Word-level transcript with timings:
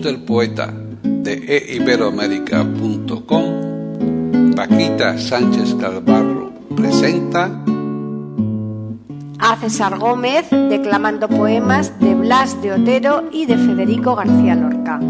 Del 0.00 0.22
poeta 0.22 0.72
de 1.02 1.74
eiberoamérica.com, 1.74 4.54
Paquita 4.54 5.18
Sánchez 5.18 5.74
Calvarro 5.74 6.52
presenta 6.74 7.50
a 9.38 9.56
César 9.60 9.98
Gómez 9.98 10.48
declamando 10.50 11.28
poemas 11.28 12.00
de 12.00 12.14
Blas 12.14 12.62
de 12.62 12.72
Otero 12.72 13.24
y 13.32 13.44
de 13.46 13.58
Federico 13.58 14.14
García 14.14 14.54
Lorca. 14.54 15.00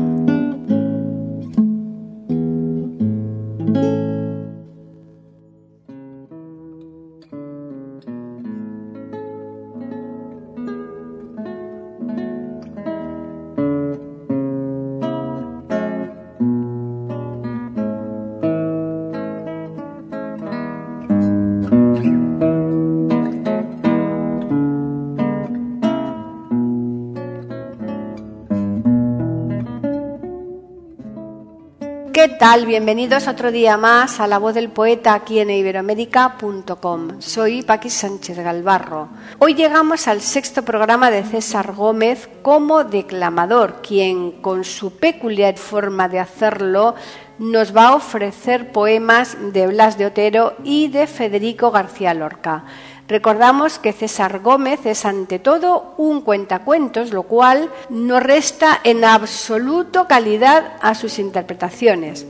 Tal? 32.43 32.67
Bienvenidos 32.67 33.29
otro 33.29 33.53
día 33.53 33.77
más 33.77 34.19
a 34.19 34.27
La 34.27 34.39
Voz 34.39 34.55
del 34.55 34.69
Poeta 34.69 35.15
aquí 35.15 35.39
en 35.39 35.49
iberoamérica.com. 35.49 37.21
Soy 37.21 37.63
Paqui 37.63 37.89
Sánchez 37.89 38.37
Galvarro. 38.37 39.11
Hoy 39.39 39.55
llegamos 39.55 40.09
al 40.09 40.21
sexto 40.21 40.65
programa 40.65 41.13
de 41.13 41.23
César 41.23 41.73
Gómez 41.73 42.29
como 42.43 42.83
declamador, 42.83 43.81
quien 43.81 44.33
con 44.43 44.65
su 44.65 44.97
peculiar 44.97 45.57
forma 45.57 46.09
de 46.09 46.19
hacerlo 46.19 46.97
nos 47.39 47.77
va 47.77 47.89
a 47.89 47.95
ofrecer 47.95 48.73
poemas 48.73 49.37
de 49.53 49.69
Blas 49.69 49.97
de 49.97 50.07
Otero 50.07 50.55
y 50.65 50.89
de 50.89 51.07
Federico 51.07 51.71
García 51.71 52.13
Lorca. 52.13 52.65
Recordamos 53.13 53.79
que 53.79 53.93
César 53.93 54.39
Gómez 54.39 54.87
es 54.87 55.05
ante 55.05 55.39
todo 55.39 55.93
un 55.99 56.23
cuentacuentos, 56.23 57.13
lo 57.13 57.25
cual 57.25 57.71
no 57.91 58.21
resta 58.21 58.81
en 58.85 59.05
absoluto 59.05 60.09
calidad 60.09 60.79
a 60.81 60.95
sus 60.95 61.19
interpretaciones. 61.19 62.27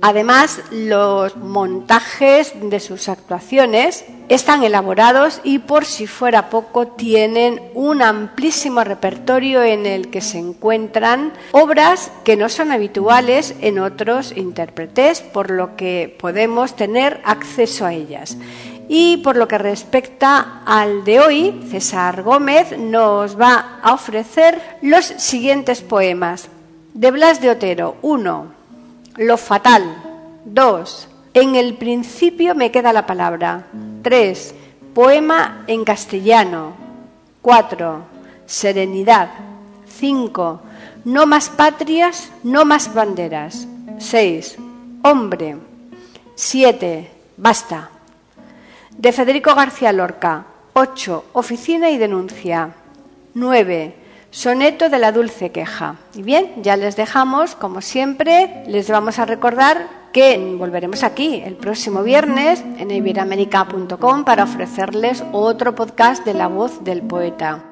Además, 0.00 0.62
los 0.70 1.36
montajes 1.36 2.54
de 2.60 2.80
sus 2.80 3.10
actuaciones 3.10 4.06
están 4.30 4.64
elaborados 4.64 5.40
y 5.44 5.58
por 5.58 5.84
si 5.84 6.06
fuera 6.06 6.48
poco 6.48 6.88
tienen 6.88 7.60
un 7.74 8.00
amplísimo 8.00 8.82
repertorio 8.82 9.62
en 9.62 9.84
el 9.84 10.08
que 10.08 10.22
se 10.22 10.38
encuentran 10.38 11.32
obras 11.52 12.10
que 12.24 12.36
no 12.36 12.48
son 12.48 12.72
habituales 12.72 13.54
en 13.60 13.78
otros 13.78 14.32
intérpretes, 14.34 15.20
por 15.20 15.50
lo 15.50 15.76
que 15.76 16.16
podemos 16.18 16.74
tener 16.74 17.20
acceso 17.24 17.84
a 17.84 17.92
ellas. 17.92 18.38
Y 18.94 19.16
por 19.16 19.36
lo 19.38 19.48
que 19.48 19.56
respecta 19.56 20.60
al 20.66 21.02
de 21.02 21.18
hoy, 21.18 21.64
César 21.70 22.22
Gómez 22.22 22.76
nos 22.76 23.40
va 23.40 23.78
a 23.82 23.94
ofrecer 23.94 24.60
los 24.82 25.06
siguientes 25.06 25.80
poemas. 25.80 26.50
De 26.92 27.10
Blas 27.10 27.40
de 27.40 27.48
Otero, 27.48 27.96
1. 28.02 28.46
Lo 29.16 29.38
fatal. 29.38 29.96
2. 30.44 31.08
En 31.32 31.54
el 31.54 31.78
principio 31.78 32.54
me 32.54 32.70
queda 32.70 32.92
la 32.92 33.06
palabra. 33.06 33.64
3. 34.02 34.54
Poema 34.92 35.64
en 35.68 35.84
castellano. 35.84 36.74
4. 37.40 37.98
Serenidad. 38.44 39.30
5. 39.88 40.60
No 41.06 41.24
más 41.24 41.48
patrias, 41.48 42.30
no 42.42 42.66
más 42.66 42.92
banderas. 42.92 43.66
6. 43.96 44.58
Hombre. 45.02 45.56
7. 46.34 47.10
Basta 47.38 47.88
de 48.96 49.12
Federico 49.12 49.54
García 49.54 49.92
Lorca. 49.92 50.46
8. 50.74 51.24
Oficina 51.32 51.90
y 51.90 51.98
denuncia. 51.98 52.74
9. 53.34 53.94
Soneto 54.30 54.88
de 54.88 54.98
la 54.98 55.12
dulce 55.12 55.50
queja. 55.50 55.96
Y 56.14 56.22
bien, 56.22 56.62
ya 56.62 56.76
les 56.76 56.96
dejamos, 56.96 57.54
como 57.54 57.80
siempre, 57.80 58.64
les 58.66 58.88
vamos 58.88 59.18
a 59.18 59.26
recordar 59.26 59.88
que 60.12 60.38
volveremos 60.58 61.02
aquí 61.02 61.42
el 61.44 61.54
próximo 61.56 62.02
viernes 62.02 62.62
en 62.78 62.90
iberamerica.com 62.90 64.24
para 64.24 64.44
ofrecerles 64.44 65.24
otro 65.32 65.74
podcast 65.74 66.24
de 66.24 66.34
la 66.34 66.48
voz 66.48 66.84
del 66.84 67.02
poeta. 67.02 67.71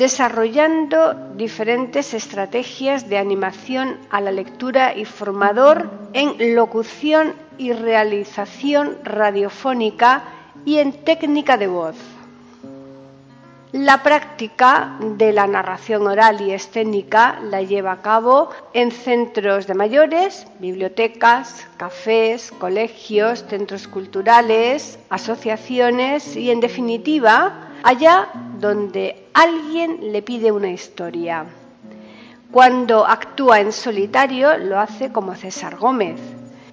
desarrollando 0.00 1.12
diferentes 1.36 2.14
estrategias 2.14 3.10
de 3.10 3.18
animación 3.18 3.98
a 4.08 4.22
la 4.22 4.32
lectura 4.32 4.96
y 4.96 5.04
formador 5.04 5.90
en 6.14 6.54
locución 6.54 7.34
y 7.58 7.74
realización 7.74 8.96
radiofónica 9.04 10.22
y 10.64 10.78
en 10.78 11.04
técnica 11.04 11.58
de 11.58 11.66
voz. 11.66 11.96
La 13.72 14.02
práctica 14.02 14.96
de 15.18 15.34
la 15.34 15.46
narración 15.46 16.06
oral 16.06 16.40
y 16.40 16.52
escénica 16.52 17.38
la 17.42 17.60
lleva 17.60 17.92
a 17.92 18.00
cabo 18.00 18.48
en 18.72 18.92
centros 18.92 19.66
de 19.66 19.74
mayores, 19.74 20.46
bibliotecas, 20.60 21.66
cafés, 21.76 22.52
colegios, 22.58 23.44
centros 23.50 23.86
culturales, 23.86 24.98
asociaciones 25.10 26.36
y, 26.36 26.50
en 26.50 26.60
definitiva, 26.60 27.68
allá 27.82 28.28
donde 28.60 29.28
alguien 29.32 30.12
le 30.12 30.22
pide 30.22 30.52
una 30.52 30.70
historia. 30.70 31.46
Cuando 32.52 33.06
actúa 33.06 33.60
en 33.60 33.72
solitario 33.72 34.58
lo 34.58 34.78
hace 34.78 35.10
como 35.10 35.34
César 35.34 35.76
Gómez. 35.76 36.20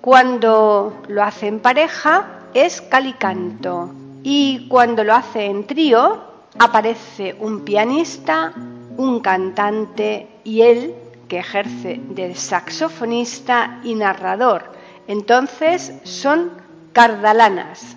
Cuando 0.02 1.02
lo 1.08 1.24
hace 1.24 1.48
en 1.48 1.60
pareja 1.60 2.42
es 2.54 2.82
calicanto. 2.82 3.94
Y 4.24 4.68
cuando 4.68 5.04
lo 5.04 5.14
hace 5.14 5.46
en 5.46 5.66
trío 5.66 6.22
aparece 6.60 7.36
un 7.40 7.64
pianista, 7.64 8.54
un 8.98 9.20
cantante 9.20 10.28
y 10.44 10.62
él 10.62 10.96
que 11.28 11.40
ejerce 11.40 12.02
de 12.10 12.36
saxofonista 12.36 13.80
y 13.84 13.96
narrador. 13.96 14.64
Entonces 15.08 15.94
son 16.04 16.52
cardalanas. 16.92 17.96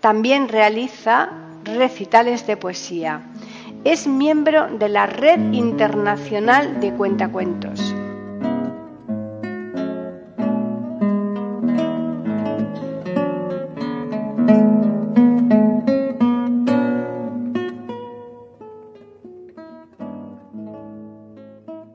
También 0.00 0.48
realiza 0.48 1.30
recitales 1.64 2.46
de 2.46 2.56
poesía. 2.56 3.22
Es 3.84 4.06
miembro 4.06 4.68
de 4.78 4.88
la 4.88 5.06
Red 5.06 5.52
Internacional 5.52 6.80
de 6.80 6.92
Cuentacuentos. 6.94 7.94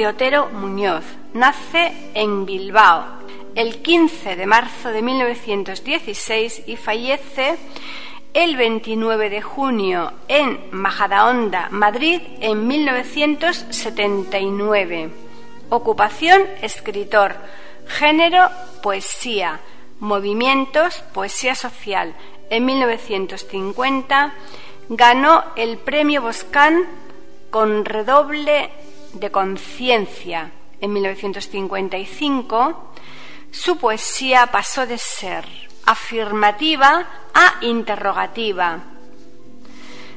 de 0.00 0.06
Otero 0.06 0.48
Muñoz 0.48 1.04
nace 1.34 1.92
en 2.14 2.46
Bilbao 2.46 3.04
el 3.54 3.82
15 3.82 4.34
de 4.34 4.46
marzo 4.46 4.88
de 4.88 5.02
1916 5.02 6.62
y 6.66 6.76
fallece 6.76 7.58
el 8.32 8.56
29 8.56 9.28
de 9.28 9.42
junio 9.42 10.14
en 10.26 10.58
Majadahonda, 10.70 11.68
Madrid, 11.70 12.22
en 12.40 12.66
1979. 12.66 15.10
Ocupación, 15.68 16.44
escritor. 16.62 17.36
Género, 17.86 18.48
poesía. 18.82 19.60
Movimientos, 19.98 21.04
poesía 21.12 21.54
social. 21.54 22.14
En 22.48 22.64
1950 22.64 24.32
ganó 24.88 25.44
el 25.56 25.76
premio 25.76 26.22
Boscán 26.22 26.86
con 27.50 27.84
redoble 27.84 28.70
de 29.12 29.30
conciencia 29.30 30.52
en 30.80 30.92
1955, 30.92 32.92
su 33.50 33.76
poesía 33.76 34.46
pasó 34.46 34.86
de 34.86 34.98
ser 34.98 35.44
afirmativa 35.86 37.06
a 37.34 37.64
interrogativa. 37.64 38.78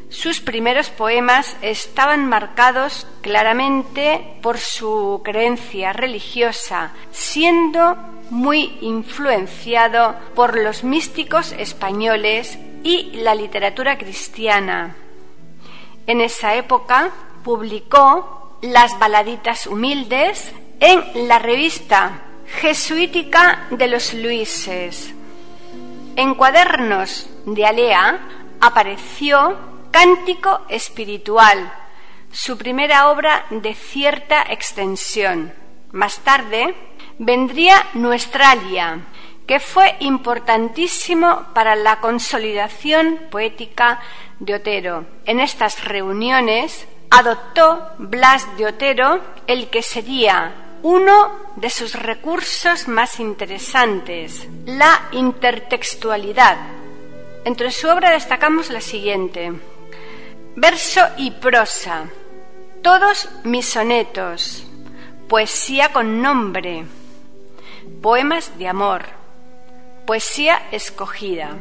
Sus 0.09 0.41
primeros 0.41 0.89
poemas 0.89 1.57
estaban 1.63 2.27
marcados 2.27 3.07
claramente 3.21 4.37
por 4.43 4.59
su 4.59 5.21
creencia 5.23 5.91
religiosa, 5.91 6.91
siendo 7.11 7.97
muy 8.29 8.77
influenciado 8.81 10.15
por 10.35 10.55
los 10.55 10.83
místicos 10.83 11.51
españoles 11.53 12.59
y 12.83 13.11
la 13.13 13.33
literatura 13.33 13.97
cristiana. 13.97 14.95
En 16.05 16.21
esa 16.21 16.55
época 16.55 17.09
publicó 17.43 18.42
las 18.63 18.97
baladitas 18.97 19.67
humildes 19.67 20.53
en 20.79 21.27
la 21.27 21.37
revista 21.37 22.21
jesuítica 22.61 23.67
de 23.71 23.89
los 23.89 24.13
Luises. 24.13 25.13
En 26.15 26.33
cuadernos 26.35 27.29
de 27.45 27.65
Alea 27.65 28.19
apareció 28.61 29.57
Cántico 29.91 30.61
Espiritual, 30.69 31.73
su 32.31 32.57
primera 32.57 33.09
obra 33.09 33.45
de 33.49 33.73
cierta 33.73 34.43
extensión. 34.49 35.53
Más 35.91 36.19
tarde 36.19 36.73
vendría 37.19 37.85
Nuestralia, 37.95 39.01
que 39.45 39.59
fue 39.59 39.97
importantísimo 39.99 41.47
para 41.53 41.75
la 41.75 41.99
consolidación 41.99 43.23
poética 43.29 43.99
de 44.39 44.55
Otero. 44.55 45.05
En 45.25 45.41
estas 45.41 45.83
reuniones 45.83 46.87
adoptó 47.13 47.91
Blas 47.99 48.57
de 48.57 48.65
Otero 48.65 49.21
el 49.45 49.69
que 49.69 49.83
sería 49.83 50.79
uno 50.81 51.31
de 51.55 51.69
sus 51.69 51.93
recursos 51.93 52.87
más 52.87 53.19
interesantes, 53.19 54.47
la 54.65 55.09
intertextualidad. 55.11 56.57
Entre 57.45 57.71
su 57.71 57.87
obra 57.87 58.09
destacamos 58.11 58.71
la 58.71 58.81
siguiente. 58.81 59.53
Verso 60.55 61.01
y 61.17 61.31
prosa. 61.31 62.05
Todos 62.81 63.29
mis 63.43 63.67
sonetos. 63.67 64.65
Poesía 65.29 65.93
con 65.93 66.21
nombre. 66.21 66.85
Poemas 68.01 68.57
de 68.57 68.67
amor. 68.67 69.03
Poesía 70.07 70.63
escogida. 70.71 71.51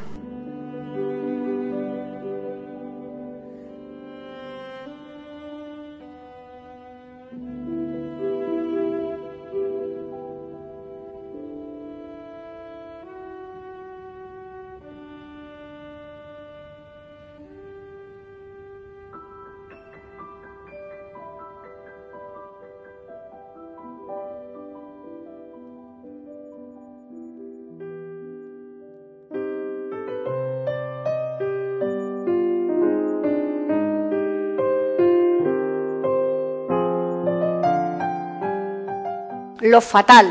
Lo 39.62 39.80
fatal. 39.80 40.26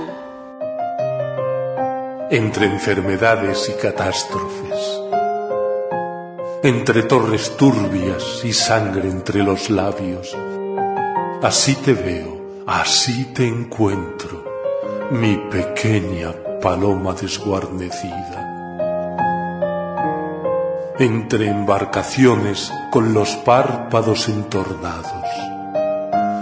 Entre 2.29 2.65
enfermedades 2.65 3.69
y 3.69 3.81
catástrofes, 3.81 4.99
entre 6.61 7.03
torres 7.03 7.55
turbias 7.55 8.41
y 8.43 8.51
sangre 8.51 9.09
entre 9.09 9.41
los 9.41 9.69
labios, 9.69 10.37
así 11.41 11.75
te 11.75 11.93
veo, 11.93 12.63
así 12.67 13.33
te 13.33 13.47
encuentro, 13.47 14.43
mi 15.11 15.37
pequeña 15.49 16.33
paloma 16.61 17.13
desguarnecida. 17.13 18.49
Entre 20.99 21.47
embarcaciones 21.47 22.69
con 22.91 23.13
los 23.13 23.37
párpados 23.37 24.27
entornados, 24.27 25.50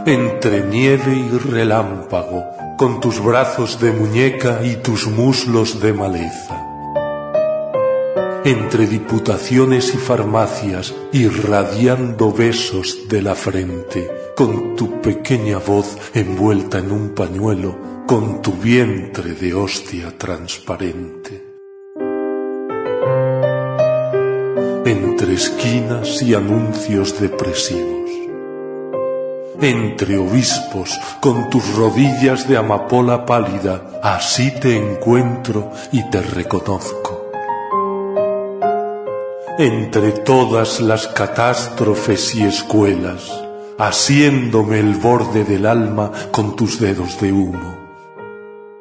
entre 0.09 0.63
nieve 0.63 1.15
y 1.15 1.37
relámpago, 1.37 2.43
con 2.79 2.99
tus 2.99 3.23
brazos 3.23 3.79
de 3.79 3.91
muñeca 3.91 4.61
y 4.63 4.77
tus 4.77 5.05
muslos 5.05 5.79
de 5.81 5.93
maleza. 5.93 6.65
Entre 8.43 8.87
diputaciones 8.87 9.93
y 9.93 9.97
farmacias, 9.97 10.95
irradiando 11.11 12.31
besos 12.31 13.07
de 13.07 13.21
la 13.21 13.35
frente, 13.35 14.09
con 14.35 14.75
tu 14.75 14.99
pequeña 14.99 15.59
voz 15.59 15.95
envuelta 16.15 16.79
en 16.79 16.91
un 16.91 17.09
pañuelo, 17.09 17.77
con 18.07 18.41
tu 18.41 18.53
vientre 18.53 19.33
de 19.33 19.53
hostia 19.53 20.17
transparente. 20.17 21.45
Entre 24.85 25.35
esquinas 25.35 26.19
y 26.23 26.33
anuncios 26.33 27.19
depresivos 27.19 27.99
entre 29.61 30.17
obispos, 30.17 30.99
con 31.19 31.49
tus 31.49 31.75
rodillas 31.75 32.47
de 32.47 32.57
amapola 32.57 33.25
pálida, 33.25 33.99
así 34.01 34.51
te 34.51 34.77
encuentro 34.77 35.71
y 35.91 36.09
te 36.09 36.21
reconozco. 36.21 37.31
Entre 39.57 40.11
todas 40.11 40.79
las 40.79 41.07
catástrofes 41.07 42.33
y 42.35 42.43
escuelas, 42.43 43.29
asiéndome 43.77 44.79
el 44.79 44.95
borde 44.95 45.43
del 45.43 45.65
alma 45.65 46.11
con 46.31 46.55
tus 46.55 46.79
dedos 46.79 47.19
de 47.19 47.33
humo, 47.33 47.77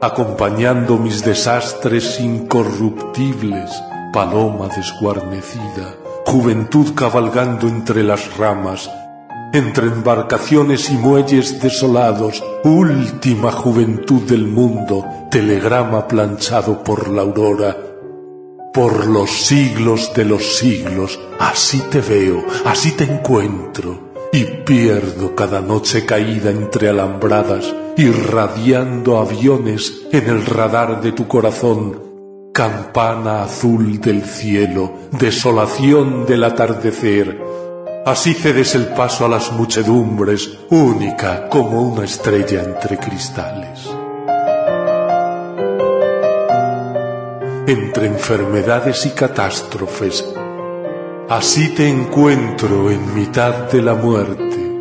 acompañando 0.01 0.97
mis 0.97 1.25
desastres 1.25 2.21
incorruptibles, 2.21 3.71
paloma 4.13 4.69
desguarnecida, 4.69 5.97
juventud 6.27 6.95
cabalgando 6.95 7.67
entre 7.67 8.05
las 8.05 8.37
ramas, 8.37 8.89
entre 9.53 9.87
embarcaciones 9.87 10.91
y 10.91 10.95
muelles 10.95 11.61
desolados, 11.61 12.45
última 12.65 13.51
juventud 13.51 14.23
del 14.23 14.47
mundo, 14.47 15.07
telegrama 15.31 16.07
planchado 16.07 16.83
por 16.83 17.09
la 17.09 17.23
aurora. 17.23 17.77
Por 18.75 19.07
los 19.07 19.31
siglos 19.31 20.13
de 20.15 20.25
los 20.25 20.59
siglos, 20.59 21.19
así 21.39 21.81
te 21.91 22.01
veo, 22.01 22.45
así 22.67 22.93
te 22.93 23.05
encuentro, 23.05 24.13
y 24.33 24.45
pierdo 24.45 25.35
cada 25.35 25.61
noche 25.61 26.05
caída 26.05 26.51
entre 26.51 26.91
alambradas, 26.91 27.75
irradiando 27.97 29.19
aviones 29.19 30.03
en 30.13 30.29
el 30.29 30.45
radar 30.45 31.01
de 31.01 31.13
tu 31.13 31.27
corazón, 31.27 32.03
campana 32.53 33.45
azul 33.45 34.01
del 34.01 34.23
cielo, 34.23 34.93
desolación 35.19 36.27
del 36.27 36.45
atardecer, 36.45 37.41
Así 38.05 38.33
cedes 38.33 38.75
el 38.75 38.87
paso 38.87 39.27
a 39.27 39.29
las 39.29 39.53
muchedumbres, 39.53 40.49
única 40.71 41.49
como 41.49 41.83
una 41.83 42.05
estrella 42.05 42.63
entre 42.63 42.97
cristales. 42.97 43.89
Entre 47.67 48.07
enfermedades 48.07 49.05
y 49.05 49.11
catástrofes, 49.11 50.25
así 51.29 51.75
te 51.75 51.87
encuentro 51.87 52.91
en 52.91 53.15
mitad 53.15 53.71
de 53.71 53.83
la 53.83 53.95
muerte, 53.95 54.81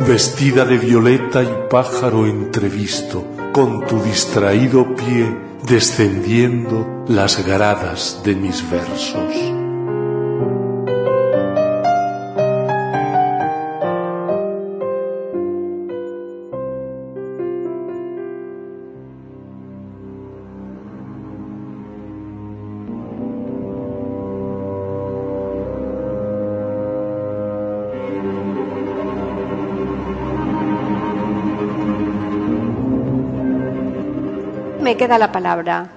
vestida 0.00 0.64
de 0.64 0.78
violeta 0.78 1.44
y 1.44 1.50
pájaro 1.70 2.26
entrevisto, 2.26 3.24
con 3.52 3.86
tu 3.86 4.02
distraído 4.02 4.94
pie 4.96 5.46
descendiendo 5.62 7.04
las 7.08 7.46
gradas 7.46 8.20
de 8.24 8.34
mis 8.34 8.68
versos. 8.68 9.65
Queda 35.06 35.18
la 35.18 35.30
palabra. 35.30 35.88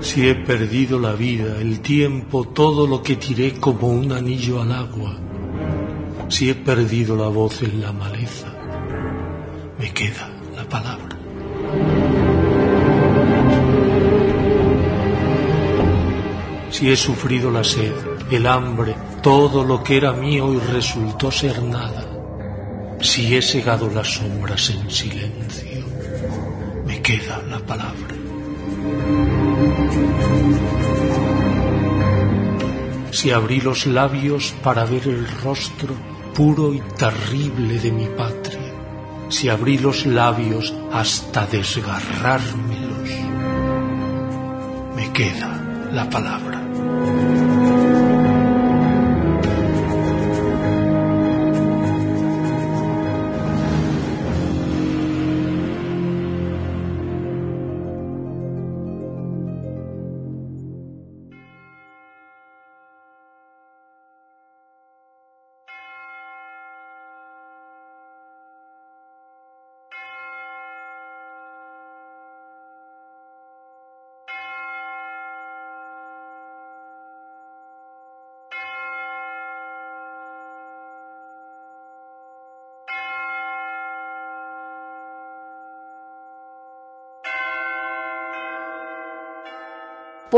Si 0.00 0.26
he 0.26 0.34
perdido 0.34 0.98
la 0.98 1.12
vida, 1.12 1.60
el 1.60 1.80
tiempo, 1.80 2.48
todo 2.48 2.86
lo 2.86 3.02
que 3.02 3.16
tiré 3.16 3.60
como 3.60 3.88
un 3.88 4.12
anillo 4.12 4.62
al 4.62 4.72
agua, 4.72 5.14
si 6.28 6.48
he 6.48 6.54
perdido 6.54 7.16
la 7.16 7.28
voz 7.28 7.62
en 7.62 7.82
la 7.82 7.92
maleza, 7.92 8.46
me 9.78 9.92
queda 9.92 10.30
la 10.56 10.64
palabra. 10.66 11.14
Si 16.70 16.90
he 16.90 16.96
sufrido 16.96 17.50
la 17.50 17.62
sed, 17.62 17.92
el 18.30 18.46
hambre, 18.46 18.94
todo 19.22 19.64
lo 19.64 19.82
que 19.82 19.98
era 19.98 20.12
mío 20.12 20.54
y 20.54 20.60
resultó 20.60 21.30
ser 21.30 21.62
nada, 21.62 22.06
si 23.02 23.36
he 23.36 23.42
segado 23.42 23.90
las 23.90 24.14
sombras 24.14 24.70
en 24.70 24.90
silencio, 24.90 25.78
queda 27.08 27.40
la 27.48 27.58
palabra. 27.60 28.14
Si 33.10 33.30
abrí 33.30 33.62
los 33.62 33.86
labios 33.86 34.54
para 34.62 34.84
ver 34.84 35.08
el 35.08 35.26
rostro 35.42 35.94
puro 36.34 36.74
y 36.74 36.80
terrible 36.98 37.78
de 37.78 37.92
mi 37.92 38.08
patria, 38.08 38.74
si 39.30 39.48
abrí 39.48 39.78
los 39.78 40.04
labios 40.04 40.74
hasta 40.92 41.46
desgarrármelos, 41.46 43.08
me 44.94 45.10
queda 45.10 45.88
la 45.90 46.10
palabra. 46.10 47.27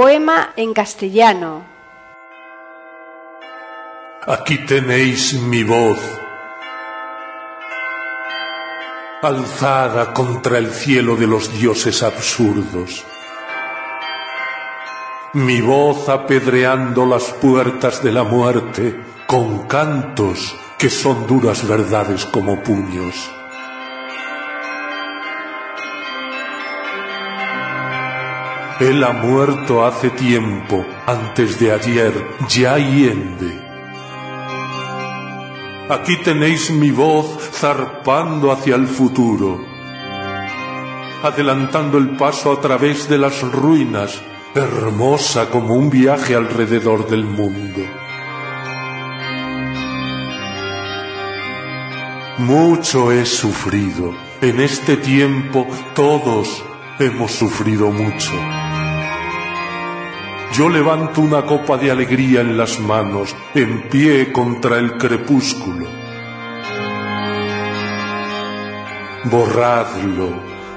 Poema 0.00 0.54
en 0.56 0.72
castellano. 0.72 1.62
Aquí 4.26 4.56
tenéis 4.64 5.34
mi 5.34 5.62
voz, 5.62 6.00
alzada 9.20 10.14
contra 10.14 10.56
el 10.56 10.70
cielo 10.70 11.16
de 11.16 11.26
los 11.26 11.52
dioses 11.52 12.02
absurdos. 12.02 13.04
Mi 15.34 15.60
voz 15.60 16.08
apedreando 16.08 17.04
las 17.04 17.24
puertas 17.34 18.02
de 18.02 18.12
la 18.12 18.22
muerte 18.22 19.04
con 19.26 19.66
cantos 19.66 20.56
que 20.78 20.88
son 20.88 21.26
duras 21.26 21.68
verdades 21.68 22.24
como 22.24 22.62
puños. 22.62 23.39
Él 28.80 29.04
ha 29.04 29.12
muerto 29.12 29.84
hace 29.84 30.08
tiempo, 30.08 30.86
antes 31.06 31.60
de 31.60 31.70
ayer, 31.70 32.12
ya 32.48 32.78
hiende. 32.78 33.52
Aquí 35.90 36.16
tenéis 36.16 36.70
mi 36.70 36.90
voz 36.90 37.26
zarpando 37.52 38.50
hacia 38.50 38.76
el 38.76 38.86
futuro, 38.86 39.60
adelantando 41.22 41.98
el 41.98 42.16
paso 42.16 42.52
a 42.52 42.60
través 42.62 43.06
de 43.06 43.18
las 43.18 43.42
ruinas, 43.42 44.18
hermosa 44.54 45.50
como 45.50 45.74
un 45.74 45.90
viaje 45.90 46.34
alrededor 46.34 47.06
del 47.06 47.24
mundo. 47.24 47.82
Mucho 52.38 53.12
he 53.12 53.26
sufrido. 53.26 54.14
En 54.40 54.58
este 54.58 54.96
tiempo 54.96 55.66
todos 55.94 56.64
hemos 56.98 57.32
sufrido 57.32 57.90
mucho. 57.90 58.32
Yo 60.52 60.68
levanto 60.68 61.20
una 61.20 61.42
copa 61.42 61.76
de 61.76 61.90
alegría 61.90 62.40
en 62.40 62.56
las 62.56 62.80
manos, 62.80 63.36
en 63.54 63.88
pie 63.88 64.32
contra 64.32 64.78
el 64.78 64.96
crepúsculo. 64.98 65.86
Borradlo, 69.24 70.30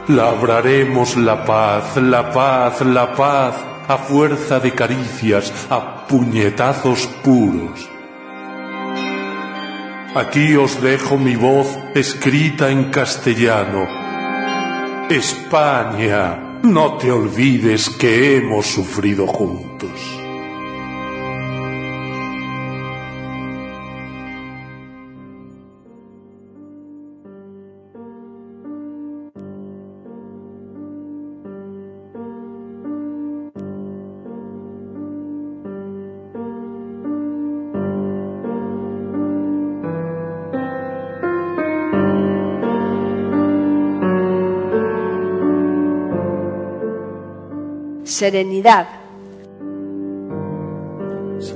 labraremos 0.07 1.17
la 1.17 1.43
paz, 1.43 1.97
la 1.97 2.31
paz, 2.31 2.81
la 2.81 3.13
paz, 3.13 3.55
a 3.87 3.97
fuerza 3.97 4.59
de 4.59 4.73
caricias, 4.73 5.51
a 5.69 6.05
puñetazos 6.07 7.07
puros. 7.23 7.89
Aquí 10.15 10.55
os 10.55 10.79
dejo 10.81 11.17
mi 11.17 11.35
voz 11.35 11.67
escrita 11.95 12.69
en 12.69 12.91
castellano. 12.91 13.87
España, 15.09 16.42
no 16.63 16.97
te 16.97 17.11
olvides 17.11 17.89
que 17.89 18.37
hemos 18.37 18.65
sufrido 18.65 19.27
juntos. 19.27 20.22
Serenidad. 48.13 48.87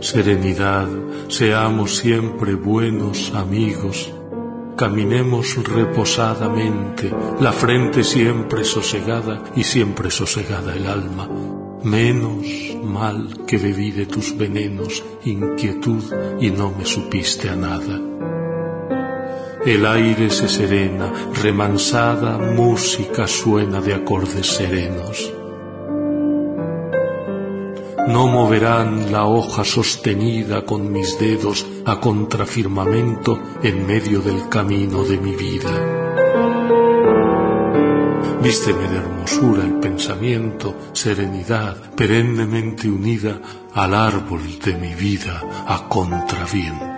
Serenidad, 0.02 0.88
seamos 1.28 1.98
siempre 1.98 2.56
buenos 2.56 3.32
amigos. 3.36 4.12
Caminemos 4.76 5.56
reposadamente, 5.64 7.12
la 7.40 7.52
frente 7.52 8.04
siempre 8.04 8.64
sosegada 8.64 9.44
y 9.56 9.64
siempre 9.64 10.10
sosegada 10.10 10.74
el 10.74 10.88
alma. 10.88 11.30
Menos 11.84 12.44
mal 12.84 13.46
que 13.46 13.58
bebí 13.60 13.92
de 13.92 14.08
tus 14.08 14.36
venenos, 14.36 15.04
inquietud 15.26 16.04
y 16.40 16.50
no 16.50 16.72
me 16.72 16.86
supiste 16.86 17.50
a 17.50 17.56
nada. 17.56 18.02
El 19.64 19.86
aire 19.86 20.32
se 20.32 20.50
serena, 20.50 21.12
remansada 21.40 22.38
música 22.38 23.28
suena 23.28 23.80
de 23.80 23.94
acordes 23.94 24.48
serenos. 24.48 25.38
No 28.08 28.26
moverán 28.26 29.12
la 29.12 29.26
hoja 29.26 29.66
sostenida 29.66 30.64
con 30.64 30.94
mis 30.94 31.20
dedos 31.20 31.66
a 31.86 32.00
contrafirmamento 32.00 33.38
en 33.62 33.86
medio 33.86 34.22
del 34.22 34.48
camino 34.48 35.04
de 35.04 35.18
mi 35.18 35.36
vida. 35.36 35.72
Vísteme 38.42 38.88
de 38.88 38.98
hermosura 38.98 39.66
el 39.66 39.74
pensamiento, 39.80 40.74
serenidad 40.94 41.76
perennemente 41.96 42.90
unida 42.90 43.42
al 43.74 43.94
árbol 43.94 44.58
de 44.64 44.74
mi 44.76 44.96
vida 44.96 45.42
a 45.68 45.90
contraviento. 45.90 46.97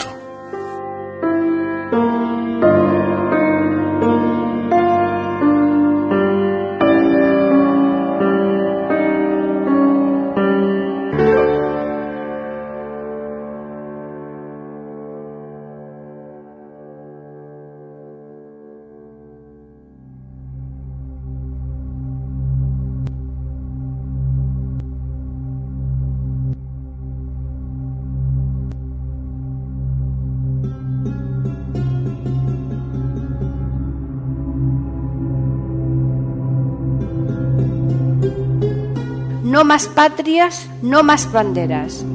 No 39.50 39.64
más 39.64 39.88
patrias, 39.88 40.70
no 40.84 41.02
más 41.02 41.32
banderas. 41.32 42.06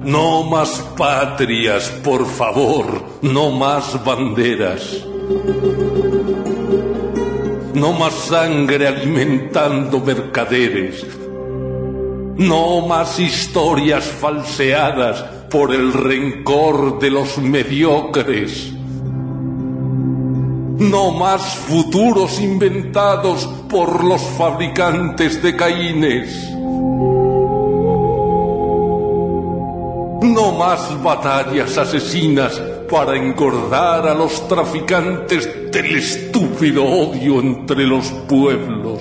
No 0.00 0.42
más 0.44 0.70
patrias, 0.96 1.90
por 2.02 2.24
favor, 2.24 2.86
no 3.20 3.50
más 3.50 4.02
banderas. 4.02 5.04
No 7.74 7.92
más 7.92 8.14
sangre 8.14 8.88
alimentando 8.88 10.00
mercaderes. 10.00 11.06
No 12.38 12.86
más 12.86 13.20
historias 13.20 14.02
falseadas 14.02 15.22
por 15.50 15.74
el 15.74 15.92
rencor 15.92 16.98
de 16.98 17.10
los 17.10 17.36
mediocres. 17.36 18.72
No 20.90 21.12
más 21.12 21.42
futuros 21.54 22.40
inventados 22.40 23.46
por 23.68 24.02
los 24.02 24.20
fabricantes 24.20 25.40
de 25.40 25.54
caínes. 25.54 26.50
No 30.22 30.52
más 30.58 31.00
batallas 31.02 31.78
asesinas 31.78 32.60
para 32.90 33.16
engordar 33.16 34.08
a 34.08 34.14
los 34.14 34.48
traficantes 34.48 35.70
del 35.70 35.96
estúpido 35.96 36.84
odio 36.84 37.40
entre 37.40 37.86
los 37.86 38.06
pueblos. 38.28 39.00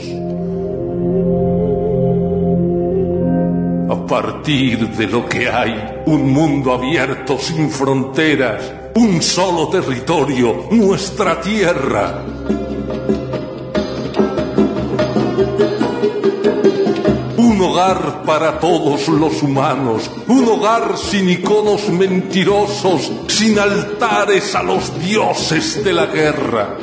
A 3.89 4.06
partir 4.06 4.88
de 4.89 5.08
lo 5.08 5.28
que 5.28 5.50
hay, 5.50 6.04
un 6.06 6.32
mundo 6.32 6.74
abierto 6.74 7.39
sin 7.39 7.72
fronteras, 7.72 8.81
un 8.95 9.21
solo 9.21 9.69
territorio, 9.69 10.67
nuestra 10.71 11.39
tierra. 11.39 12.23
Un 17.38 17.62
hogar 17.62 18.23
para 18.23 18.60
todos 18.60 19.08
los 19.08 19.41
humanos, 19.43 20.10
un 20.27 20.47
hogar 20.47 20.97
sin 20.97 21.30
iconos 21.30 21.89
mentirosos, 21.89 23.12
sin 23.27 23.58
altares 23.60 24.56
a 24.56 24.63
los 24.63 24.99
dioses 24.99 25.84
de 25.84 25.93
la 25.93 26.08
guerra. 26.08 26.77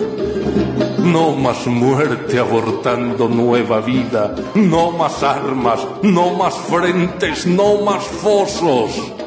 No 0.98 1.32
más 1.32 1.66
muerte 1.66 2.38
abortando 2.38 3.28
nueva 3.28 3.80
vida, 3.80 4.34
no 4.54 4.92
más 4.92 5.22
armas, 5.22 5.80
no 6.02 6.34
más 6.34 6.54
frentes, 6.54 7.46
no 7.46 7.80
más 7.82 8.04
fosos 8.04 9.17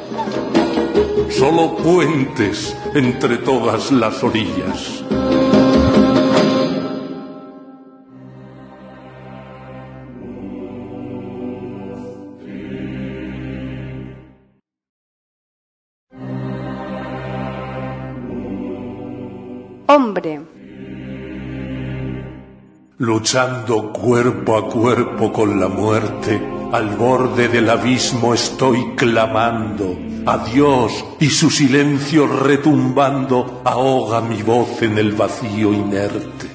solo 1.32 1.76
puentes 1.78 2.76
entre 2.94 3.38
todas 3.38 3.92
las 3.92 4.24
orillas. 4.24 5.04
Hombre. 19.88 20.42
Luchando 22.98 23.92
cuerpo 23.92 24.58
a 24.58 24.70
cuerpo 24.70 25.34
con 25.34 25.60
la 25.60 25.68
muerte, 25.68 26.42
al 26.72 26.90
borde 26.96 27.48
del 27.48 27.70
abismo 27.70 28.34
estoy 28.34 28.96
clamando 28.96 30.11
a 30.26 30.38
Dios 30.40 31.06
y 31.20 31.30
su 31.30 31.50
silencio 31.50 32.28
retumbando 32.28 33.62
ahoga 33.64 34.22
mi 34.22 34.42
voz 34.44 34.82
en 34.82 34.98
el 34.98 35.14
vacío 35.14 35.74
inerte. 35.74 36.50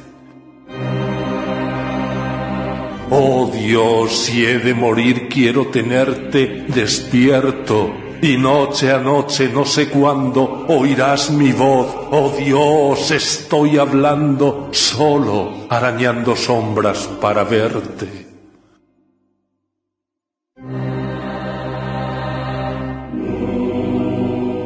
Oh 3.10 3.50
Dios, 3.52 4.12
si 4.12 4.44
he 4.44 4.58
de 4.58 4.74
morir 4.74 5.28
quiero 5.28 5.68
tenerte 5.68 6.66
despierto 6.68 7.92
y 8.20 8.36
noche 8.36 8.90
a 8.90 8.98
noche 8.98 9.48
no 9.52 9.64
sé 9.64 9.88
cuándo 9.88 10.66
oirás 10.68 11.30
mi 11.30 11.52
voz. 11.52 11.86
Oh 12.10 12.32
Dios, 12.36 13.10
estoy 13.10 13.78
hablando 13.78 14.68
solo, 14.72 15.66
arañando 15.68 16.34
sombras 16.34 17.08
para 17.20 17.44
verte. 17.44 18.25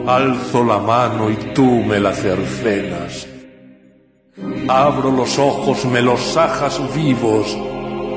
Alzo 0.06 0.64
la 0.64 0.78
mano 0.78 1.30
y 1.30 1.36
tú 1.54 1.82
me 1.82 2.00
la 2.00 2.12
cercenas. 2.12 3.26
Abro 4.68 5.10
los 5.10 5.38
ojos, 5.38 5.84
me 5.84 6.00
los 6.00 6.20
sajas 6.20 6.80
vivos. 6.94 7.56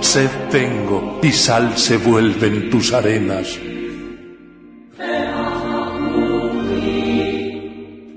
Sed 0.01 0.29
tengo 0.51 1.19
y 1.21 1.31
sal 1.31 1.77
se 1.77 1.97
vuelven 1.97 2.69
tus 2.69 2.93
arenas. 2.93 3.59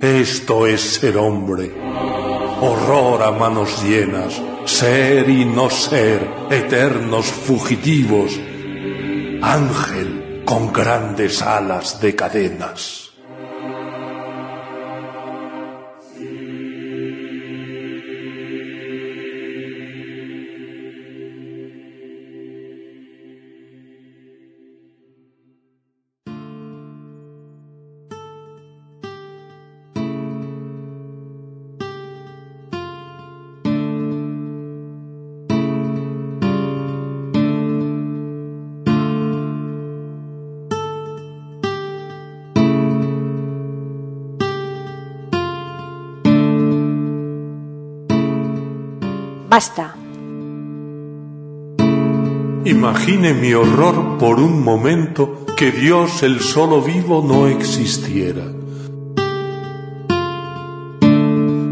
Esto 0.00 0.66
es 0.66 0.80
ser 0.80 1.16
hombre. 1.16 1.72
Horror 2.60 3.22
a 3.22 3.30
manos 3.30 3.82
llenas. 3.84 4.40
Ser 4.64 5.28
y 5.28 5.44
no 5.44 5.70
ser, 5.70 6.26
eternos 6.50 7.26
fugitivos. 7.26 8.38
Ángel 9.42 10.42
con 10.44 10.72
grandes 10.72 11.42
alas 11.42 12.00
de 12.00 12.14
cadenas. 12.14 13.05
Basta. 49.56 49.96
Imagine 52.66 53.32
mi 53.32 53.54
horror 53.54 54.18
por 54.18 54.38
un 54.38 54.62
momento 54.62 55.46
que 55.56 55.72
Dios 55.72 56.22
el 56.22 56.40
solo 56.40 56.82
vivo 56.82 57.24
no 57.26 57.46
existiera. 57.46 58.44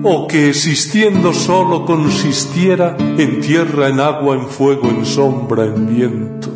O 0.02 0.26
que 0.26 0.48
existiendo 0.48 1.34
solo 1.34 1.84
consistiera 1.84 2.96
en 3.18 3.42
tierra, 3.42 3.90
en 3.90 4.00
agua, 4.00 4.34
en 4.34 4.46
fuego, 4.46 4.88
en 4.88 5.04
sombra, 5.04 5.66
en 5.66 5.86
viento. 5.86 6.48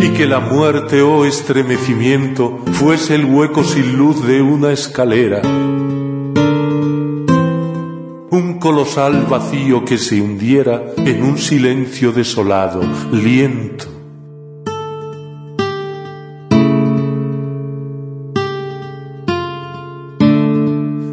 Y 0.00 0.08
que 0.16 0.24
la 0.24 0.40
muerte 0.40 1.02
o 1.02 1.26
estremecimiento 1.26 2.60
fuese 2.72 3.14
el 3.14 3.26
hueco 3.26 3.62
sin 3.62 3.98
luz 3.98 4.26
de 4.26 4.40
una 4.40 4.72
escalera 4.72 5.42
colosal 8.66 9.26
vacío 9.26 9.84
que 9.84 9.96
se 9.96 10.20
hundiera 10.20 10.82
en 10.96 11.22
un 11.22 11.38
silencio 11.38 12.10
desolado, 12.10 12.80
liento. 13.12 13.84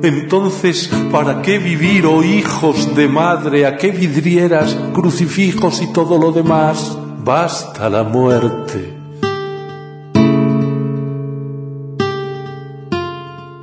Entonces, 0.02 0.90
¿para 1.12 1.44
qué 1.44 1.60
vivir, 1.60 2.08
oh 2.08 2.24
hijos 2.24 2.96
de 2.96 3.08
madre, 3.08 3.68
a 3.68 3.78
qué 3.78 3.92
vidrieras, 3.92 4.76
crucifijos 4.92 5.80
y 5.84 5.94
todo 5.94 6.18
lo 6.18 6.32
demás? 6.32 6.98
Basta 7.24 7.88
la 7.88 8.02
muerte. 8.02 8.98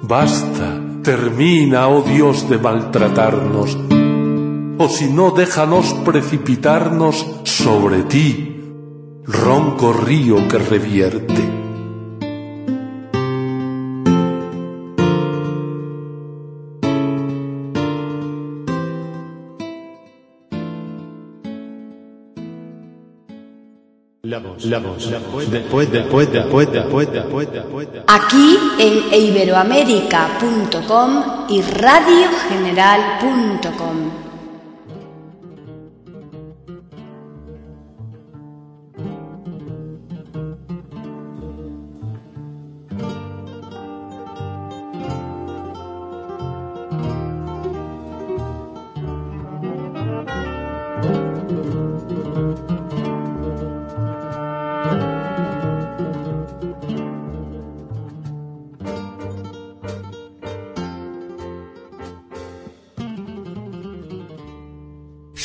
Basta 0.03 0.69
Termina, 1.02 1.88
oh 1.88 2.02
Dios, 2.02 2.48
de 2.50 2.58
maltratarnos, 2.58 3.78
o 4.78 4.88
si 4.88 5.08
no, 5.08 5.30
déjanos 5.30 5.94
precipitarnos 6.04 7.26
sobre 7.44 8.02
ti, 8.02 8.60
ronco 9.24 9.94
río 9.94 10.46
que 10.48 10.58
revierte. 10.58 11.60
Aquí 28.07 28.59
en 28.79 29.14
iberoamérica.com 29.14 31.23
y 31.49 31.62
radiogeneral.com. 31.62 34.29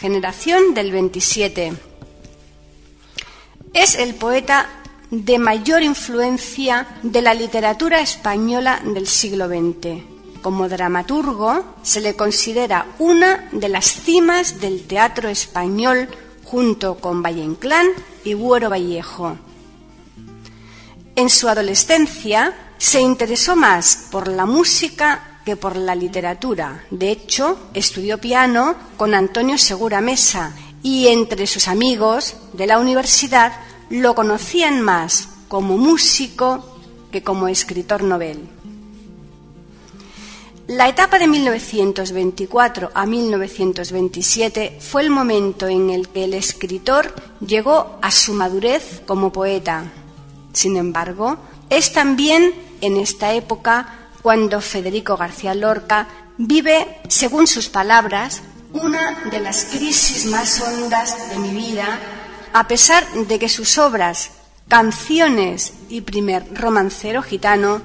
generación 0.00 0.74
del 0.74 0.92
27. 0.92 1.72
Es 3.74 3.94
el 3.96 4.14
poeta 4.14 4.68
de 5.10 5.38
mayor 5.38 5.82
influencia 5.82 6.86
de 7.02 7.22
la 7.22 7.34
literatura 7.34 8.00
española 8.00 8.80
del 8.84 9.06
siglo 9.06 9.48
XX. 9.48 10.02
Como 10.42 10.68
dramaturgo 10.68 11.64
se 11.82 12.00
le 12.00 12.14
considera 12.14 12.86
una 12.98 13.48
de 13.52 13.68
las 13.68 13.86
cimas 13.86 14.60
del 14.60 14.86
teatro 14.86 15.28
español 15.28 16.08
junto 16.44 16.96
con 16.96 17.22
Valle 17.22 17.42
Inclán 17.42 17.86
y 18.24 18.34
Buero 18.34 18.70
Vallejo. 18.70 19.36
En 21.16 21.28
su 21.28 21.48
adolescencia 21.48 22.54
se 22.78 23.00
interesó 23.00 23.56
más 23.56 24.06
por 24.10 24.28
la 24.28 24.46
música 24.46 25.37
que 25.48 25.56
por 25.56 25.76
la 25.76 25.94
literatura. 25.94 26.84
De 26.90 27.10
hecho, 27.10 27.58
estudió 27.72 28.18
piano 28.18 28.74
con 28.98 29.14
Antonio 29.14 29.56
Segura 29.56 30.02
Mesa 30.02 30.52
y 30.82 31.06
entre 31.06 31.46
sus 31.46 31.68
amigos 31.68 32.36
de 32.52 32.66
la 32.66 32.78
universidad 32.78 33.54
lo 33.88 34.14
conocían 34.14 34.82
más 34.82 35.30
como 35.48 35.78
músico 35.78 36.62
que 37.10 37.22
como 37.22 37.48
escritor 37.48 38.02
novel. 38.02 38.46
La 40.66 40.86
etapa 40.86 41.18
de 41.18 41.28
1924 41.28 42.90
a 42.92 43.06
1927 43.06 44.76
fue 44.80 45.00
el 45.00 45.08
momento 45.08 45.66
en 45.66 45.88
el 45.88 46.10
que 46.10 46.24
el 46.24 46.34
escritor 46.34 47.14
llegó 47.40 47.98
a 48.02 48.10
su 48.10 48.34
madurez 48.34 49.00
como 49.06 49.32
poeta. 49.32 49.90
Sin 50.52 50.76
embargo, 50.76 51.38
es 51.70 51.94
también 51.94 52.52
en 52.82 52.98
esta 52.98 53.32
época 53.32 53.97
cuando 54.28 54.60
Federico 54.60 55.16
García 55.16 55.54
Lorca 55.54 56.06
vive, 56.36 57.00
según 57.08 57.46
sus 57.46 57.70
palabras, 57.70 58.42
una 58.74 59.24
de 59.30 59.40
las 59.40 59.64
crisis 59.64 60.26
más 60.26 60.60
hondas 60.60 61.30
de 61.30 61.38
mi 61.38 61.48
vida, 61.48 61.98
a 62.52 62.68
pesar 62.68 63.10
de 63.10 63.38
que 63.38 63.48
sus 63.48 63.78
obras, 63.78 64.32
Canciones 64.68 65.72
y 65.88 66.02
Primer 66.02 66.44
Romancero 66.52 67.22
Gitano, 67.22 67.80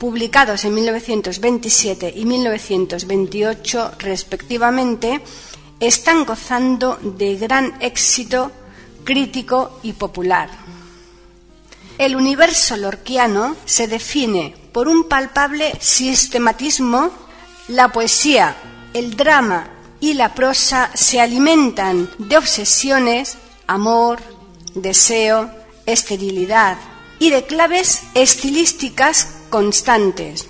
publicados 0.00 0.64
en 0.64 0.74
1927 0.74 2.12
y 2.12 2.24
1928 2.24 3.92
respectivamente, 4.00 5.20
están 5.78 6.24
gozando 6.24 6.98
de 7.00 7.36
gran 7.36 7.74
éxito 7.80 8.50
crítico 9.04 9.78
y 9.84 9.92
popular. 9.92 10.50
El 11.98 12.16
universo 12.16 12.76
lorquiano 12.76 13.54
se 13.64 13.86
define 13.86 14.57
por 14.78 14.86
un 14.86 15.08
palpable 15.08 15.72
sistematismo. 15.80 17.10
La 17.66 17.88
poesía, 17.88 18.54
el 18.94 19.16
drama 19.16 19.66
y 19.98 20.14
la 20.14 20.36
prosa 20.36 20.92
se 20.94 21.20
alimentan 21.20 22.08
de 22.18 22.38
obsesiones, 22.38 23.38
amor, 23.66 24.20
deseo, 24.76 25.50
esterilidad 25.84 26.78
y 27.18 27.30
de 27.30 27.44
claves 27.44 28.02
estilísticas 28.14 29.26
constantes. 29.50 30.46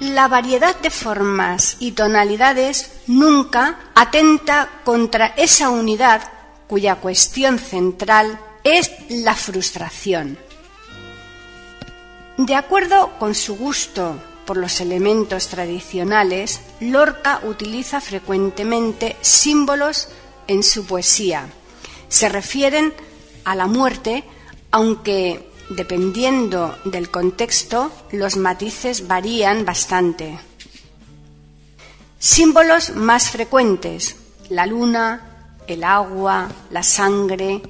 La 0.00 0.26
variedad 0.26 0.74
de 0.80 0.90
formas 0.90 1.76
y 1.78 1.92
tonalidades 1.92 2.90
nunca 3.06 3.78
atenta 3.94 4.68
contra 4.84 5.28
esa 5.36 5.70
unidad 5.70 6.32
cuya 6.66 6.96
cuestión 6.96 7.60
central 7.60 8.40
es 8.64 8.90
la 9.08 9.36
frustración. 9.36 10.47
De 12.38 12.54
acuerdo 12.54 13.10
con 13.18 13.34
su 13.34 13.56
gusto 13.56 14.16
por 14.46 14.58
los 14.58 14.80
elementos 14.80 15.48
tradicionales, 15.48 16.60
Lorca 16.78 17.40
utiliza 17.42 18.00
frecuentemente 18.00 19.16
símbolos 19.20 20.08
en 20.46 20.62
su 20.62 20.86
poesía. 20.86 21.48
Se 22.08 22.28
refieren 22.28 22.94
a 23.44 23.56
la 23.56 23.66
muerte, 23.66 24.22
aunque 24.70 25.50
dependiendo 25.70 26.78
del 26.84 27.10
contexto 27.10 27.90
los 28.12 28.36
matices 28.36 29.08
varían 29.08 29.64
bastante. 29.64 30.38
Símbolos 32.20 32.94
más 32.94 33.30
frecuentes, 33.30 34.14
la 34.48 34.64
luna, 34.64 35.56
el 35.66 35.82
agua, 35.82 36.48
la 36.70 36.84
sangre, 36.84 37.62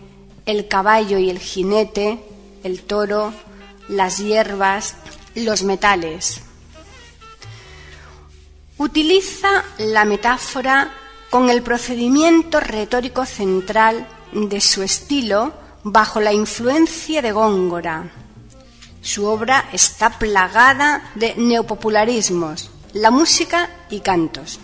el 0.45 0.69
caballo 0.69 1.17
y 1.17 1.31
el 1.31 1.39
jinete, 1.39 2.23
el 2.65 2.83
toro, 2.83 3.33
las 3.89 4.19
hierbas, 4.19 4.95
los 5.35 5.63
metales. 5.63 6.41
Utiliza 8.77 9.65
la 9.79 10.05
metáfora 10.05 10.93
con 11.31 11.51
el 11.51 11.63
procedimiento 11.63 12.61
retórico 12.61 13.27
central 13.27 14.07
de 14.33 14.61
su 14.61 14.83
estilo 14.83 15.53
bajo 15.83 16.21
la 16.21 16.33
influencia 16.33 17.23
de 17.23 17.33
Góngora. 17.33 18.11
Su 19.01 19.27
obra 19.27 19.69
está 19.73 20.11
plagada 20.19 21.11
de 21.15 21.35
neopopularismos, 21.37 22.71
la 22.93 23.11
música 23.11 23.71
y 23.91 24.01
cantos. 24.01 24.61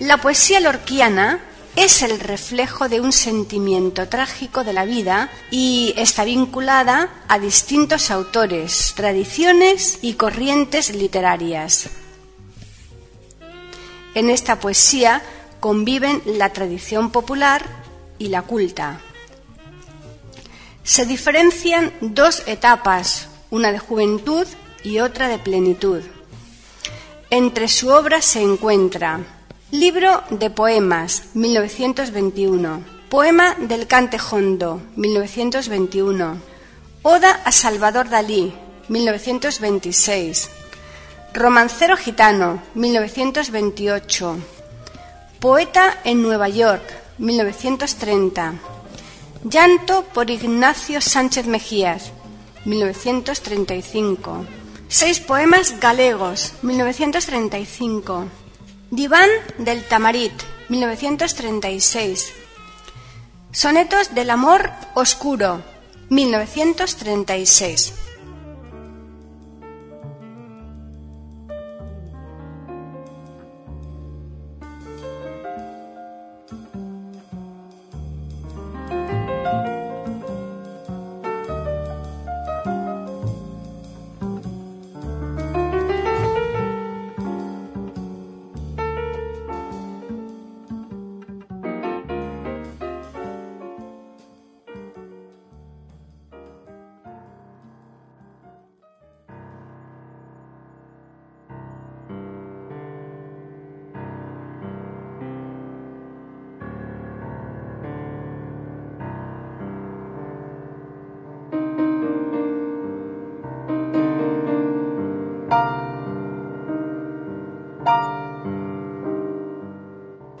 La 0.00 0.16
poesía 0.18 0.60
lorquiana 0.60 1.40
es 1.76 2.02
el 2.02 2.20
reflejo 2.20 2.88
de 2.88 3.00
un 3.00 3.12
sentimiento 3.12 4.08
trágico 4.08 4.62
de 4.62 4.72
la 4.72 4.84
vida 4.84 5.30
y 5.50 5.92
está 5.96 6.24
vinculada 6.24 7.10
a 7.26 7.38
distintos 7.38 8.10
autores, 8.10 8.92
tradiciones 8.94 9.98
y 10.00 10.14
corrientes 10.14 10.94
literarias. 10.94 11.88
En 14.14 14.30
esta 14.30 14.60
poesía 14.60 15.22
conviven 15.58 16.22
la 16.24 16.52
tradición 16.52 17.10
popular 17.10 17.64
y 18.18 18.28
la 18.28 18.42
culta. 18.42 19.00
Se 20.84 21.06
diferencian 21.06 21.92
dos 22.00 22.44
etapas, 22.46 23.28
una 23.50 23.72
de 23.72 23.80
juventud 23.80 24.46
y 24.84 25.00
otra 25.00 25.28
de 25.28 25.38
plenitud. 25.38 26.02
Entre 27.30 27.66
su 27.66 27.88
obra 27.88 28.22
se 28.22 28.42
encuentra 28.42 29.33
Libro 29.74 30.22
de 30.30 30.50
Poemas, 30.50 31.34
1921. 31.34 32.84
Poema 33.08 33.56
del 33.58 33.88
Cante 33.88 34.20
Jondo, 34.20 34.80
1921. 34.94 36.36
Oda 37.02 37.40
a 37.44 37.50
Salvador 37.50 38.08
Dalí, 38.08 38.54
1926. 38.86 40.48
Romancero 41.32 41.96
gitano, 41.96 42.62
1928. 42.76 44.36
Poeta 45.40 45.98
en 46.04 46.22
Nueva 46.22 46.48
York, 46.48 46.84
1930. 47.18 48.54
Llanto 49.42 50.04
por 50.04 50.30
Ignacio 50.30 51.00
Sánchez 51.00 51.48
Mejías, 51.48 52.12
1935. 52.64 54.46
Seis 54.86 55.18
poemas 55.18 55.80
galegos, 55.80 56.52
1935. 56.62 58.43
Diván 58.94 59.28
del 59.58 59.82
Tamarit, 59.82 60.32
1936. 60.68 62.32
Sonetos 63.50 64.14
del 64.14 64.30
Amor 64.30 64.70
Oscuro, 64.94 65.64
1936. 66.10 68.03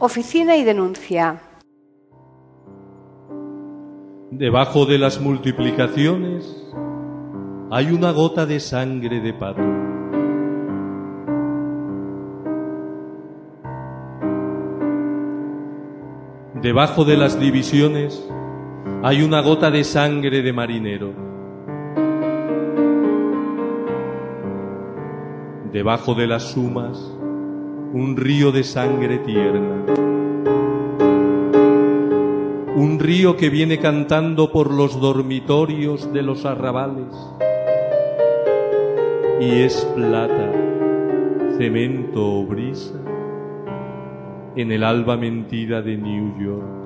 Oficina 0.06 0.54
y 0.54 0.64
denuncia. 0.64 1.40
Debajo 4.30 4.84
de 4.84 4.98
las 4.98 5.18
multiplicaciones 5.18 6.44
hay 7.70 7.86
una 7.86 8.10
gota 8.10 8.44
de 8.44 8.60
sangre 8.60 9.22
de 9.22 9.32
pato. 9.32 9.62
Debajo 16.60 17.06
de 17.06 17.16
las 17.16 17.40
divisiones 17.40 18.28
hay 19.02 19.22
una 19.22 19.40
gota 19.40 19.70
de 19.70 19.84
sangre 19.84 20.42
de 20.42 20.52
marinero. 20.52 21.14
Debajo 25.72 26.14
de 26.14 26.26
las 26.26 26.42
sumas 26.52 27.23
un 27.94 28.16
río 28.16 28.50
de 28.50 28.64
sangre 28.64 29.18
tierna. 29.18 29.84
Un 32.74 32.98
río 32.98 33.36
que 33.36 33.50
viene 33.50 33.78
cantando 33.78 34.50
por 34.50 34.74
los 34.74 35.00
dormitorios 35.00 36.12
de 36.12 36.22
los 36.22 36.44
arrabales. 36.44 37.14
Y 39.40 39.62
es 39.62 39.76
plata, 39.94 40.50
cemento 41.56 42.40
o 42.40 42.44
brisa 42.44 42.98
en 44.56 44.72
el 44.72 44.82
alba 44.82 45.16
mentida 45.16 45.80
de 45.80 45.96
New 45.96 46.44
York. 46.44 46.83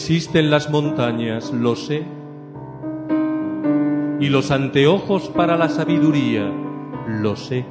Existen 0.00 0.48
las 0.48 0.70
montañas, 0.70 1.52
lo 1.52 1.74
sé, 1.74 2.06
y 4.20 4.28
los 4.28 4.52
anteojos 4.52 5.28
para 5.30 5.56
la 5.56 5.68
sabiduría, 5.68 6.48
lo 7.20 7.34
sé. 7.34 7.64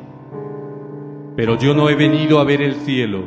Pero 1.38 1.58
yo 1.58 1.74
no 1.74 1.90
he 1.90 1.96
venido 1.96 2.40
a 2.40 2.44
ver 2.44 2.62
el 2.62 2.76
cielo, 2.76 3.24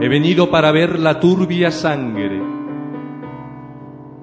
he 0.00 0.08
venido 0.08 0.50
para 0.50 0.72
ver 0.72 0.98
la 0.98 1.20
turbia 1.20 1.70
sangre, 1.70 2.40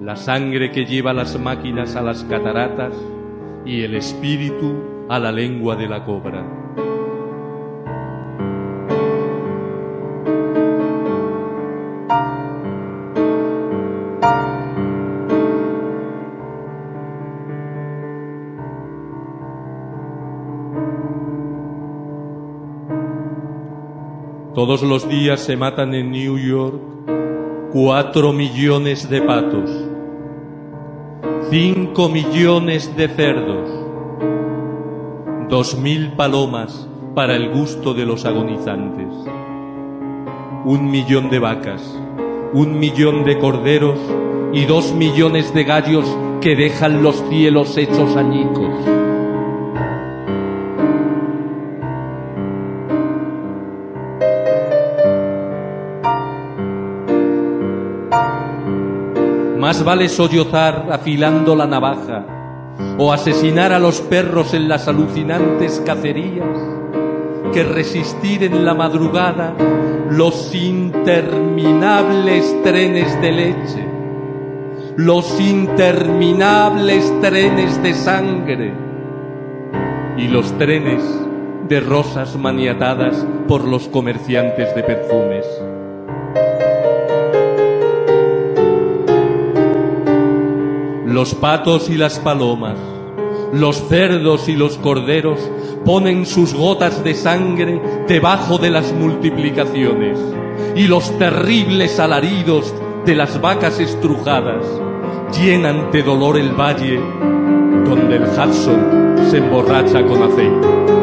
la 0.00 0.16
sangre 0.16 0.72
que 0.72 0.84
lleva 0.84 1.12
las 1.12 1.38
máquinas 1.38 1.94
a 1.94 2.02
las 2.02 2.24
cataratas 2.24 2.92
y 3.64 3.82
el 3.82 3.94
espíritu 3.94 5.06
a 5.08 5.20
la 5.20 5.30
lengua 5.30 5.76
de 5.76 5.88
la 5.88 6.04
cobra. 6.04 6.61
Todos 24.54 24.82
los 24.82 25.08
días 25.08 25.40
se 25.40 25.56
matan 25.56 25.94
en 25.94 26.10
New 26.10 26.36
York 26.36 26.74
cuatro 27.72 28.34
millones 28.34 29.08
de 29.08 29.22
patos, 29.22 29.70
cinco 31.48 32.10
millones 32.10 32.94
de 32.94 33.08
cerdos, 33.08 33.70
dos 35.48 35.78
mil 35.78 36.12
palomas 36.12 36.86
para 37.14 37.34
el 37.34 37.48
gusto 37.48 37.94
de 37.94 38.04
los 38.04 38.26
agonizantes, 38.26 39.08
un 40.66 40.90
millón 40.90 41.30
de 41.30 41.38
vacas, 41.38 41.98
un 42.52 42.78
millón 42.78 43.24
de 43.24 43.38
corderos 43.38 43.98
y 44.52 44.66
dos 44.66 44.92
millones 44.92 45.54
de 45.54 45.64
gallos 45.64 46.04
que 46.42 46.56
dejan 46.56 47.02
los 47.02 47.26
cielos 47.30 47.78
hechos 47.78 48.16
añicos. 48.16 49.01
Vale 59.84 60.08
sollozar 60.08 60.86
afilando 60.92 61.56
la 61.56 61.66
navaja 61.66 62.24
o 62.98 63.12
asesinar 63.12 63.72
a 63.72 63.80
los 63.80 64.00
perros 64.00 64.54
en 64.54 64.68
las 64.68 64.86
alucinantes 64.86 65.82
cacerías 65.84 66.46
que 67.52 67.64
resistir 67.64 68.44
en 68.44 68.64
la 68.64 68.74
madrugada 68.74 69.54
los 70.10 70.54
interminables 70.54 72.62
trenes 72.62 73.20
de 73.20 73.32
leche, 73.32 73.84
los 74.96 75.40
interminables 75.40 77.12
trenes 77.20 77.82
de 77.82 77.94
sangre 77.94 78.72
y 80.16 80.28
los 80.28 80.56
trenes 80.58 81.02
de 81.68 81.80
rosas 81.80 82.36
maniatadas 82.36 83.26
por 83.48 83.64
los 83.64 83.88
comerciantes 83.88 84.72
de 84.76 84.82
perfumes. 84.84 85.71
Los 91.12 91.34
patos 91.34 91.90
y 91.90 91.98
las 91.98 92.18
palomas, 92.20 92.78
los 93.52 93.86
cerdos 93.86 94.48
y 94.48 94.56
los 94.56 94.78
corderos 94.78 95.38
ponen 95.84 96.24
sus 96.24 96.54
gotas 96.54 97.04
de 97.04 97.12
sangre 97.12 97.82
debajo 98.08 98.56
de 98.56 98.70
las 98.70 98.94
multiplicaciones 98.94 100.18
y 100.74 100.86
los 100.86 101.18
terribles 101.18 102.00
alaridos 102.00 102.72
de 103.04 103.14
las 103.14 103.38
vacas 103.42 103.78
estrujadas 103.78 104.64
llenan 105.38 105.90
de 105.90 106.02
dolor 106.02 106.38
el 106.38 106.58
valle 106.58 106.98
donde 107.84 108.16
el 108.16 108.22
Hudson 108.22 109.16
se 109.30 109.36
emborracha 109.36 110.02
con 110.06 110.22
aceite. 110.22 111.01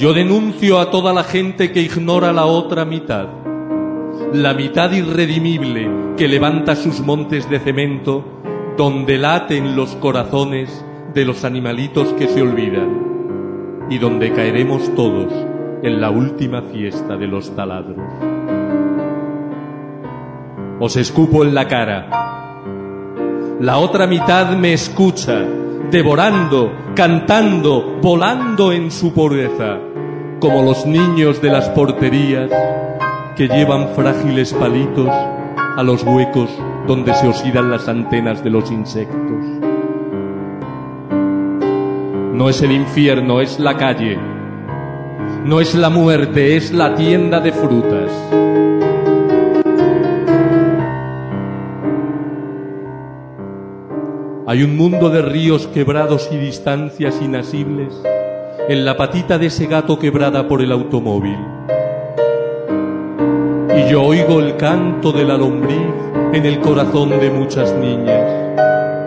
Yo 0.00 0.14
denuncio 0.14 0.80
a 0.80 0.90
toda 0.90 1.12
la 1.12 1.24
gente 1.24 1.72
que 1.72 1.82
ignora 1.82 2.32
la 2.32 2.46
otra 2.46 2.86
mitad, 2.86 3.26
la 4.32 4.54
mitad 4.54 4.90
irredimible 4.92 5.90
que 6.16 6.26
levanta 6.26 6.74
sus 6.74 7.00
montes 7.00 7.50
de 7.50 7.58
cemento 7.58 8.24
donde 8.78 9.18
laten 9.18 9.76
los 9.76 9.96
corazones 9.96 10.82
de 11.12 11.26
los 11.26 11.44
animalitos 11.44 12.14
que 12.14 12.28
se 12.28 12.40
olvidan 12.40 13.88
y 13.90 13.98
donde 13.98 14.32
caeremos 14.32 14.90
todos 14.94 15.34
en 15.82 16.00
la 16.00 16.08
última 16.08 16.62
fiesta 16.62 17.18
de 17.18 17.26
los 17.26 17.54
taladros. 17.54 17.98
Os 20.80 20.96
escupo 20.96 21.44
en 21.44 21.54
la 21.54 21.68
cara. 21.68 22.56
La 23.60 23.76
otra 23.76 24.06
mitad 24.06 24.56
me 24.56 24.72
escucha, 24.72 25.44
devorando, 25.90 26.72
cantando, 26.94 27.98
volando 28.00 28.72
en 28.72 28.90
su 28.90 29.12
pureza 29.12 29.89
como 30.40 30.62
los 30.62 30.86
niños 30.86 31.42
de 31.42 31.50
las 31.50 31.68
porterías 31.68 32.50
que 33.36 33.46
llevan 33.46 33.90
frágiles 33.90 34.54
palitos 34.54 35.10
a 35.76 35.82
los 35.82 36.02
huecos 36.02 36.50
donde 36.86 37.14
se 37.14 37.28
oxidan 37.28 37.70
las 37.70 37.88
antenas 37.88 38.42
de 38.42 38.48
los 38.48 38.70
insectos. 38.70 39.44
No 42.32 42.48
es 42.48 42.62
el 42.62 42.72
infierno, 42.72 43.42
es 43.42 43.60
la 43.60 43.76
calle. 43.76 44.18
No 45.44 45.60
es 45.60 45.74
la 45.74 45.90
muerte, 45.90 46.56
es 46.56 46.72
la 46.72 46.94
tienda 46.94 47.40
de 47.40 47.52
frutas. 47.52 48.10
Hay 54.46 54.62
un 54.62 54.76
mundo 54.76 55.10
de 55.10 55.20
ríos 55.20 55.66
quebrados 55.66 56.30
y 56.32 56.38
distancias 56.38 57.20
inasibles 57.22 57.94
en 58.70 58.84
la 58.84 58.96
patita 58.96 59.36
de 59.36 59.46
ese 59.46 59.66
gato 59.66 59.98
quebrada 59.98 60.46
por 60.46 60.62
el 60.62 60.70
automóvil. 60.70 61.36
Y 63.76 63.90
yo 63.90 64.04
oigo 64.04 64.38
el 64.38 64.56
canto 64.56 65.10
de 65.10 65.24
la 65.24 65.36
lombriz 65.36 65.92
en 66.32 66.46
el 66.46 66.60
corazón 66.60 67.10
de 67.10 67.32
muchas 67.32 67.74
niñas. 67.74 68.22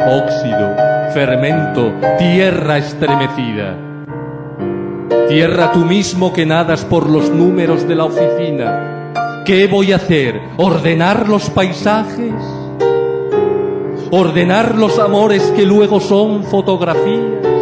Óxido, 0.06 0.76
fermento, 1.14 1.94
tierra 2.20 2.78
estremecida. 2.78 3.78
Tierra 5.30 5.72
tú 5.72 5.86
mismo 5.86 6.34
que 6.34 6.46
nadas 6.46 6.84
por 6.84 7.10
los 7.10 7.30
números 7.30 7.88
de 7.88 7.96
la 7.96 8.04
oficina. 8.04 9.44
¿Qué 9.46 9.68
voy 9.68 9.94
a 9.94 9.96
hacer? 9.96 10.42
¿Ordenar 10.58 11.30
los 11.30 11.50
paisajes? 11.50 12.34
¿Ordenar 14.12 14.76
los 14.76 15.00
amores 15.00 15.42
que 15.56 15.66
luego 15.66 16.02
son 16.02 16.44
fotografías? 16.44 17.53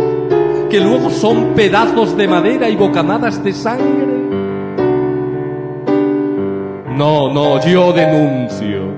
Que 0.71 0.79
luego 0.79 1.09
son 1.09 1.53
pedazos 1.53 2.15
de 2.15 2.29
madera 2.29 2.69
y 2.69 2.77
bocanadas 2.77 3.43
de 3.43 3.51
sangre. 3.51 4.07
No, 6.95 7.33
no, 7.33 7.59
yo 7.65 7.91
denuncio. 7.91 8.91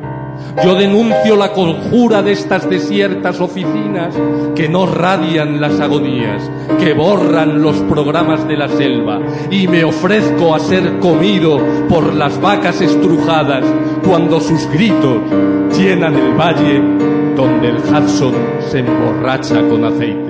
Yo 0.63 0.75
denuncio 0.75 1.35
la 1.35 1.51
conjura 1.51 2.21
de 2.21 2.33
estas 2.33 2.69
desiertas 2.69 3.41
oficinas 3.41 4.13
que 4.55 4.69
no 4.69 4.85
radian 4.85 5.59
las 5.59 5.79
agonías, 5.79 6.43
que 6.79 6.93
borran 6.93 7.59
los 7.61 7.77
programas 7.77 8.47
de 8.47 8.55
la 8.55 8.69
selva 8.69 9.19
y 9.49 9.67
me 9.67 9.83
ofrezco 9.83 10.53
a 10.53 10.59
ser 10.59 10.99
comido 10.99 11.59
por 11.89 12.13
las 12.13 12.39
vacas 12.39 12.81
estrujadas 12.81 13.65
cuando 14.07 14.39
sus 14.39 14.67
gritos 14.67 15.21
llenan 15.75 16.13
el 16.13 16.33
valle 16.33 16.81
donde 17.35 17.69
el 17.69 17.77
Hudson 17.77 18.33
se 18.69 18.79
emborracha 18.79 19.67
con 19.67 19.85
aceite. 19.85 20.22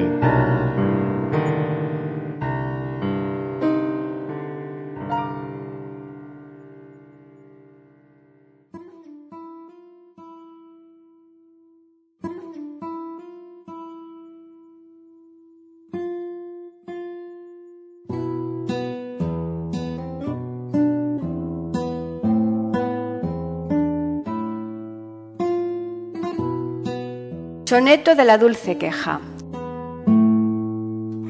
Soneto 27.66 28.14
de 28.14 28.26
la 28.26 28.38
dulce 28.38 28.78
queja. 28.78 29.22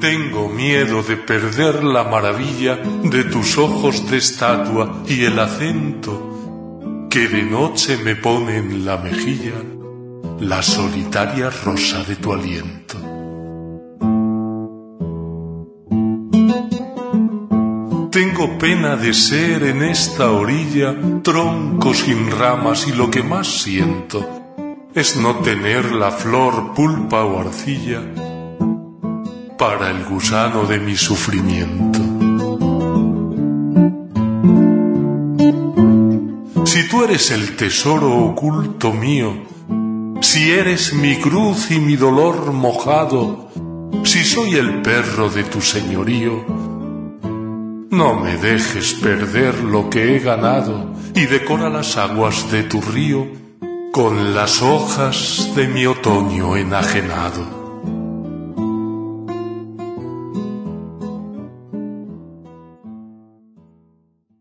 Tengo 0.00 0.48
miedo 0.48 1.02
de 1.04 1.16
perder 1.16 1.84
la 1.84 2.02
maravilla 2.02 2.74
de 2.76 3.22
tus 3.22 3.56
ojos 3.56 4.10
de 4.10 4.16
estatua 4.16 5.04
y 5.06 5.24
el 5.24 5.38
acento 5.38 7.06
que 7.08 7.28
de 7.28 7.44
noche 7.44 7.98
me 8.04 8.16
pone 8.16 8.56
en 8.56 8.84
la 8.84 8.96
mejilla 8.96 9.54
la 10.40 10.60
solitaria 10.60 11.50
rosa 11.50 12.02
de 12.02 12.16
tu 12.16 12.32
aliento. 12.32 12.98
Tengo 18.10 18.58
pena 18.58 18.96
de 18.96 19.14
ser 19.14 19.62
en 19.62 19.84
esta 19.84 20.32
orilla 20.32 20.96
tronco 21.22 21.94
sin 21.94 22.28
ramas 22.32 22.88
y 22.88 22.92
lo 22.92 23.08
que 23.08 23.22
más 23.22 23.46
siento 23.46 24.33
es 24.94 25.16
no 25.16 25.36
tener 25.36 25.92
la 25.92 26.12
flor, 26.12 26.72
pulpa 26.72 27.24
o 27.24 27.40
arcilla 27.40 28.00
para 29.58 29.90
el 29.90 30.04
gusano 30.04 30.66
de 30.66 30.78
mi 30.78 30.96
sufrimiento. 30.96 31.98
Si 36.64 36.88
tú 36.88 37.02
eres 37.02 37.32
el 37.32 37.56
tesoro 37.56 38.24
oculto 38.24 38.92
mío, 38.92 39.32
si 40.20 40.50
eres 40.52 40.94
mi 40.94 41.16
cruz 41.16 41.72
y 41.72 41.80
mi 41.80 41.96
dolor 41.96 42.52
mojado, 42.52 43.50
si 44.04 44.22
soy 44.24 44.54
el 44.54 44.80
perro 44.82 45.28
de 45.28 45.42
tu 45.42 45.60
señorío, 45.60 46.44
no 47.90 48.14
me 48.14 48.36
dejes 48.36 48.94
perder 48.94 49.58
lo 49.64 49.90
que 49.90 50.14
he 50.14 50.20
ganado 50.20 50.92
y 51.14 51.26
decora 51.26 51.68
las 51.68 51.96
aguas 51.96 52.50
de 52.52 52.62
tu 52.64 52.80
río 52.80 53.43
con 53.94 54.34
las 54.34 54.60
hojas 54.60 55.54
de 55.54 55.68
mi 55.68 55.86
otoño 55.86 56.56
enajenado. 56.56 57.44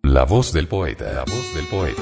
La 0.02 0.24
voz 0.24 0.54
del 0.54 0.68
poeta, 0.68 1.06
la 1.14 1.24
voz 1.26 1.54
del 1.54 1.68
poeta. 1.68 2.02